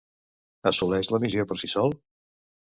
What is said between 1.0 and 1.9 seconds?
la missió per si